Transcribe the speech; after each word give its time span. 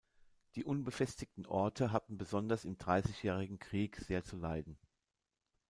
Die 0.55 0.63
unbefestigten 0.63 1.45
Orte 1.45 1.91
hatten 1.91 2.17
besonders 2.17 2.65
im 2.65 2.75
Dreißigjährigen 2.75 3.59
Krieg 3.59 3.97
sehr 3.97 4.23
zu 4.23 4.35
leiden. 4.35 4.79